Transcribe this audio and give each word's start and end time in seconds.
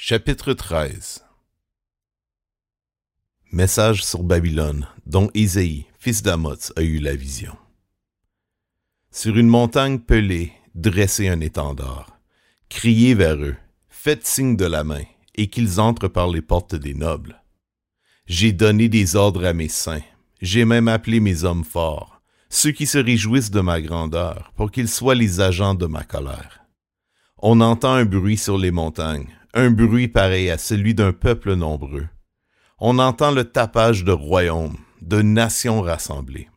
Chapitre 0.00 0.52
13 0.52 1.24
Message 3.50 4.04
sur 4.04 4.22
Babylone, 4.22 4.86
dont 5.06 5.28
Isaïe, 5.34 5.86
fils 5.98 6.22
d'Amoz, 6.22 6.72
a 6.76 6.82
eu 6.82 6.98
la 7.00 7.16
vision. 7.16 7.56
Sur 9.10 9.36
une 9.36 9.48
montagne 9.48 9.98
pelée, 9.98 10.52
dressez 10.76 11.26
un 11.26 11.40
étendard. 11.40 12.20
Criez 12.68 13.14
vers 13.14 13.38
eux, 13.38 13.56
faites 13.88 14.24
signe 14.24 14.54
de 14.54 14.66
la 14.66 14.84
main, 14.84 15.02
et 15.34 15.48
qu'ils 15.48 15.80
entrent 15.80 16.06
par 16.06 16.28
les 16.28 16.42
portes 16.42 16.76
des 16.76 16.94
nobles. 16.94 17.42
J'ai 18.26 18.52
donné 18.52 18.88
des 18.88 19.16
ordres 19.16 19.44
à 19.44 19.52
mes 19.52 19.66
saints, 19.66 20.06
j'ai 20.40 20.64
même 20.64 20.86
appelé 20.86 21.18
mes 21.18 21.42
hommes 21.42 21.64
forts, 21.64 22.22
ceux 22.50 22.70
qui 22.70 22.86
se 22.86 22.98
réjouissent 22.98 23.50
de 23.50 23.60
ma 23.60 23.82
grandeur, 23.82 24.52
pour 24.54 24.70
qu'ils 24.70 24.88
soient 24.88 25.16
les 25.16 25.40
agents 25.40 25.74
de 25.74 25.86
ma 25.86 26.04
colère. 26.04 26.60
On 27.38 27.60
entend 27.60 27.94
un 27.94 28.04
bruit 28.04 28.38
sur 28.38 28.58
les 28.58 28.70
montagnes, 28.70 29.37
un 29.54 29.70
bruit 29.70 30.08
pareil 30.08 30.50
à 30.50 30.58
celui 30.58 30.94
d'un 30.94 31.12
peuple 31.12 31.54
nombreux. 31.54 32.06
On 32.78 32.98
entend 32.98 33.30
le 33.30 33.44
tapage 33.44 34.04
de 34.04 34.12
royaumes, 34.12 34.76
de 35.02 35.22
nations 35.22 35.80
rassemblées. 35.80 36.48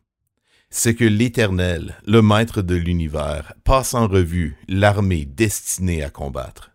C'est 0.70 0.94
que 0.94 1.04
l'Éternel, 1.04 1.96
le 2.06 2.22
Maître 2.22 2.62
de 2.62 2.74
l'univers, 2.74 3.52
passe 3.64 3.94
en 3.94 4.06
revue 4.06 4.56
l'armée 4.68 5.24
destinée 5.24 6.02
à 6.02 6.10
combattre. 6.10 6.70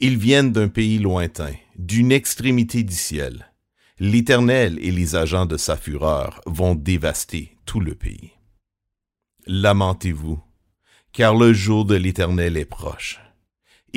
Ils 0.00 0.18
viennent 0.18 0.52
d'un 0.52 0.68
pays 0.68 0.98
lointain, 0.98 1.54
d'une 1.76 2.12
extrémité 2.12 2.82
du 2.82 2.94
ciel. 2.94 3.52
L'Éternel 3.98 4.78
et 4.82 4.90
les 4.90 5.16
agents 5.16 5.46
de 5.46 5.56
sa 5.56 5.76
fureur 5.76 6.42
vont 6.44 6.74
dévaster 6.74 7.56
tout 7.64 7.80
le 7.80 7.94
pays. 7.94 8.32
Lamentez-vous, 9.46 10.42
car 11.12 11.34
le 11.34 11.54
jour 11.54 11.86
de 11.86 11.94
l'Éternel 11.94 12.58
est 12.58 12.66
proche. 12.66 13.20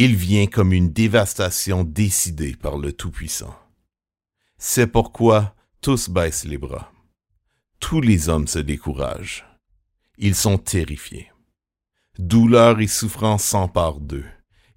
Il 0.02 0.16
vient 0.16 0.48
comme 0.48 0.72
une 0.72 0.94
dévastation 0.94 1.84
décidée 1.84 2.56
par 2.56 2.78
le 2.78 2.94
Tout-Puissant. 2.94 3.54
C'est 4.58 4.88
pourquoi 4.88 5.54
tous 5.82 6.08
baissent 6.08 6.46
les 6.46 6.58
bras. 6.58 6.94
Tous 7.82 8.00
les 8.00 8.30
hommes 8.30 8.48
se 8.48 8.60
découragent. 8.60 9.46
Ils 10.18 10.36
sont 10.36 10.58
terrifiés. 10.58 11.30
Douleur 12.18 12.80
et 12.80 12.88
souffrance 12.88 13.44
s'emparent 13.44 14.00
d'eux. 14.00 14.24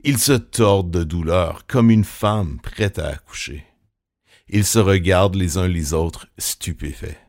Ils 0.02 0.18
se 0.18 0.32
tordent 0.32 0.90
de 0.90 1.04
douleur 1.04 1.68
comme 1.68 1.92
une 1.92 2.02
femme 2.02 2.58
prête 2.60 2.98
à 2.98 3.06
accoucher. 3.06 3.64
Ils 4.48 4.66
se 4.66 4.80
regardent 4.80 5.36
les 5.36 5.56
uns 5.56 5.68
les 5.68 5.92
autres 5.94 6.26
stupéfaits. 6.36 7.20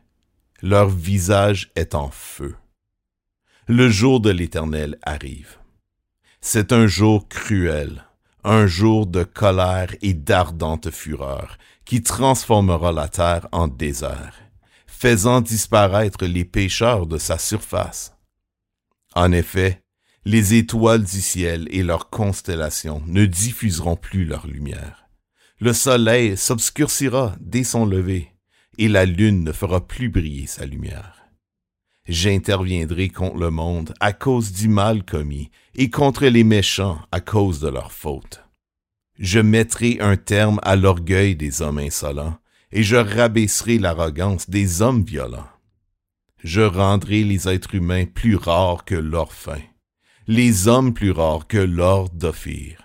Leur 0.62 0.88
visage 0.88 1.70
est 1.76 1.94
en 1.94 2.10
feu. 2.10 2.56
Le 3.68 3.88
jour 3.88 4.18
de 4.18 4.30
l'Éternel 4.30 4.98
arrive. 5.02 5.58
C'est 6.46 6.72
un 6.72 6.86
jour 6.86 7.26
cruel, 7.26 8.04
un 8.44 8.66
jour 8.66 9.06
de 9.06 9.24
colère 9.24 9.96
et 10.02 10.12
d'ardente 10.12 10.90
fureur, 10.90 11.56
qui 11.86 12.02
transformera 12.02 12.92
la 12.92 13.08
terre 13.08 13.48
en 13.50 13.66
désert, 13.66 14.34
faisant 14.86 15.40
disparaître 15.40 16.26
les 16.26 16.44
pécheurs 16.44 17.06
de 17.06 17.16
sa 17.16 17.38
surface. 17.38 18.12
En 19.14 19.32
effet, 19.32 19.80
les 20.26 20.52
étoiles 20.52 21.04
du 21.04 21.22
ciel 21.22 21.66
et 21.70 21.82
leurs 21.82 22.10
constellations 22.10 23.02
ne 23.06 23.24
diffuseront 23.24 23.96
plus 23.96 24.26
leur 24.26 24.46
lumière. 24.46 25.08
Le 25.60 25.72
soleil 25.72 26.36
s'obscurcira 26.36 27.34
dès 27.40 27.64
son 27.64 27.86
lever, 27.86 28.28
et 28.76 28.88
la 28.88 29.06
lune 29.06 29.44
ne 29.44 29.52
fera 29.52 29.86
plus 29.86 30.10
briller 30.10 30.46
sa 30.46 30.66
lumière 30.66 31.23
j'interviendrai 32.08 33.08
contre 33.08 33.38
le 33.38 33.50
monde 33.50 33.94
à 34.00 34.12
cause 34.12 34.52
du 34.52 34.68
mal 34.68 35.04
commis 35.04 35.50
et 35.74 35.90
contre 35.90 36.26
les 36.26 36.44
méchants 36.44 36.98
à 37.12 37.20
cause 37.20 37.60
de 37.60 37.68
leurs 37.68 37.92
fautes. 37.92 38.44
Je 39.18 39.40
mettrai 39.40 39.98
un 40.00 40.16
terme 40.16 40.60
à 40.62 40.76
l'orgueil 40.76 41.36
des 41.36 41.62
hommes 41.62 41.78
insolents 41.78 42.36
et 42.72 42.82
je 42.82 42.96
rabaisserai 42.96 43.78
l'arrogance 43.78 44.50
des 44.50 44.82
hommes 44.82 45.04
violents. 45.04 45.48
Je 46.42 46.60
rendrai 46.60 47.24
les 47.24 47.48
êtres 47.48 47.74
humains 47.74 48.04
plus 48.04 48.36
rares 48.36 48.84
que 48.84 48.96
l'or 48.96 49.32
fin, 49.32 49.60
les 50.26 50.68
hommes 50.68 50.92
plus 50.92 51.12
rares 51.12 51.46
que 51.46 51.58
l'or 51.58 52.10
d'Ophir. 52.10 52.82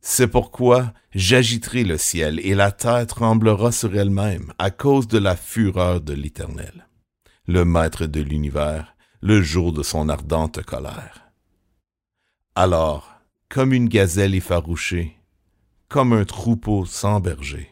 C'est 0.00 0.28
pourquoi 0.28 0.92
j'agiterai 1.14 1.82
le 1.82 1.96
ciel 1.96 2.38
et 2.44 2.54
la 2.54 2.70
terre 2.70 3.06
tremblera 3.06 3.72
sur 3.72 3.96
elle-même 3.96 4.52
à 4.58 4.70
cause 4.70 5.08
de 5.08 5.18
la 5.18 5.34
fureur 5.34 6.02
de 6.02 6.12
l'Éternel 6.12 6.86
le 7.46 7.66
maître 7.66 8.06
de 8.06 8.22
l'univers, 8.22 8.96
le 9.20 9.42
jour 9.42 9.72
de 9.72 9.82
son 9.82 10.08
ardente 10.08 10.62
colère. 10.62 11.30
Alors, 12.54 13.12
comme 13.50 13.74
une 13.74 13.88
gazelle 13.88 14.34
effarouchée, 14.34 15.18
comme 15.88 16.14
un 16.14 16.24
troupeau 16.24 16.86
sans 16.86 17.20
berger, 17.20 17.70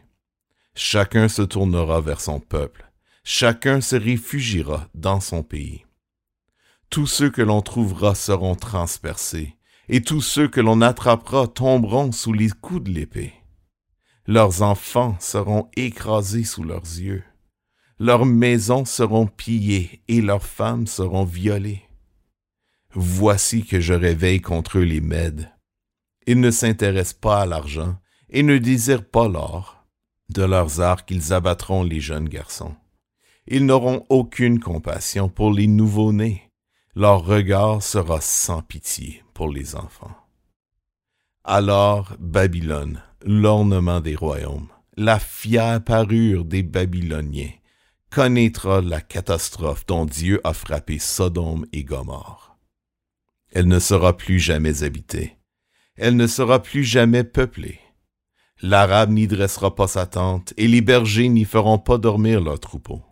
chacun 0.74 1.28
se 1.28 1.40
tournera 1.40 2.02
vers 2.02 2.20
son 2.20 2.38
peuple, 2.38 2.90
chacun 3.24 3.80
se 3.80 3.96
réfugiera 3.96 4.88
dans 4.94 5.20
son 5.20 5.42
pays. 5.42 5.86
Tous 6.90 7.06
ceux 7.06 7.30
que 7.30 7.42
l'on 7.42 7.62
trouvera 7.62 8.14
seront 8.14 8.56
transpercés, 8.56 9.56
et 9.88 10.02
tous 10.02 10.20
ceux 10.20 10.48
que 10.48 10.60
l'on 10.60 10.82
attrapera 10.82 11.48
tomberont 11.48 12.12
sous 12.12 12.34
les 12.34 12.50
coups 12.50 12.84
de 12.84 12.90
l'épée. 12.90 13.32
Leurs 14.26 14.60
enfants 14.60 15.16
seront 15.18 15.70
écrasés 15.76 16.44
sous 16.44 16.62
leurs 16.62 16.82
yeux 16.82 17.24
leurs 18.02 18.26
maisons 18.26 18.84
seront 18.84 19.28
pillées 19.28 20.02
et 20.08 20.20
leurs 20.20 20.44
femmes 20.44 20.88
seront 20.88 21.22
violées. 21.22 21.84
Voici 22.94 23.64
que 23.64 23.78
je 23.78 23.94
réveille 23.94 24.40
contre 24.40 24.78
eux 24.78 24.82
les 24.82 25.00
Mèdes. 25.00 25.52
Ils 26.26 26.40
ne 26.40 26.50
s'intéressent 26.50 27.20
pas 27.20 27.42
à 27.42 27.46
l'argent 27.46 27.96
et 28.28 28.42
ne 28.42 28.58
désirent 28.58 29.08
pas 29.08 29.28
l'or. 29.28 29.86
De 30.30 30.42
leurs 30.42 30.80
arcs 30.80 31.12
ils 31.12 31.32
abattront 31.32 31.84
les 31.84 32.00
jeunes 32.00 32.28
garçons. 32.28 32.74
Ils 33.46 33.64
n'auront 33.64 34.04
aucune 34.08 34.58
compassion 34.58 35.28
pour 35.28 35.52
les 35.52 35.68
nouveau-nés. 35.68 36.50
Leur 36.96 37.24
regard 37.24 37.84
sera 37.84 38.20
sans 38.20 38.62
pitié 38.62 39.22
pour 39.32 39.48
les 39.48 39.76
enfants. 39.76 40.16
Alors 41.44 42.16
Babylone, 42.18 43.00
l'ornement 43.24 44.00
des 44.00 44.16
royaumes, 44.16 44.72
la 44.96 45.20
fière 45.20 45.84
parure 45.84 46.44
des 46.44 46.64
Babyloniens, 46.64 47.52
connaîtra 48.12 48.82
la 48.82 49.00
catastrophe 49.00 49.86
dont 49.86 50.04
Dieu 50.04 50.38
a 50.44 50.52
frappé 50.52 50.98
Sodome 50.98 51.64
et 51.72 51.82
Gomorre. 51.82 52.58
Elle 53.50 53.66
ne 53.68 53.78
sera 53.78 54.16
plus 54.16 54.38
jamais 54.38 54.82
habitée. 54.82 55.38
Elle 55.96 56.16
ne 56.16 56.26
sera 56.26 56.62
plus 56.62 56.84
jamais 56.84 57.24
peuplée. 57.24 57.80
L'Arabe 58.60 59.10
n'y 59.10 59.26
dressera 59.26 59.74
pas 59.74 59.88
sa 59.88 60.06
tente, 60.06 60.52
et 60.58 60.68
les 60.68 60.82
bergers 60.82 61.30
n'y 61.30 61.46
feront 61.46 61.78
pas 61.78 61.96
dormir 61.96 62.42
leurs 62.42 62.60
troupeaux. 62.60 63.02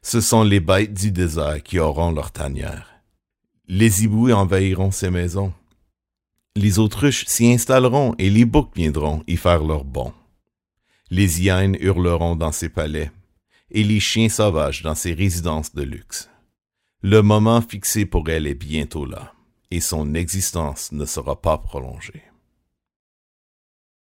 Ce 0.00 0.22
sont 0.22 0.44
les 0.44 0.60
bêtes 0.60 0.94
du 0.94 1.12
désert 1.12 1.62
qui 1.62 1.78
auront 1.78 2.10
leur 2.10 2.32
tanière. 2.32 3.02
Les 3.68 4.04
hiboux 4.04 4.32
envahiront 4.32 4.92
ces 4.92 5.10
maisons. 5.10 5.52
Les 6.54 6.78
autruches 6.78 7.26
s'y 7.26 7.52
installeront, 7.52 8.14
et 8.18 8.30
les 8.30 8.46
boucs 8.46 8.74
viendront 8.74 9.22
y 9.26 9.36
faire 9.36 9.62
leur 9.62 9.84
bon. 9.84 10.12
Les 11.10 11.42
hyènes 11.42 11.76
hurleront 11.80 12.34
dans 12.34 12.52
ses 12.52 12.70
palais, 12.70 13.10
et 13.70 13.82
les 13.82 14.00
chiens 14.00 14.28
sauvages 14.28 14.82
dans 14.82 14.94
ses 14.94 15.14
résidences 15.14 15.74
de 15.74 15.82
luxe. 15.82 16.30
Le 17.02 17.22
moment 17.22 17.60
fixé 17.60 18.06
pour 18.06 18.28
elle 18.28 18.46
est 18.46 18.54
bientôt 18.54 19.04
là, 19.04 19.34
et 19.70 19.80
son 19.80 20.14
existence 20.14 20.92
ne 20.92 21.04
sera 21.04 21.40
pas 21.40 21.58
prolongée. 21.58 22.22